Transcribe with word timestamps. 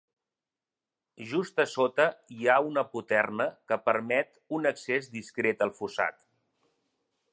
Just 1.33 1.59
a 1.63 1.65
sota 1.73 2.07
hi 2.37 2.49
ha 2.49 2.55
una 2.69 2.85
poterna 2.95 3.47
que 3.73 3.79
permet 3.91 4.33
un 4.59 4.67
accés 4.71 5.11
discret 5.19 5.63
al 5.67 5.75
fossat. 5.83 6.23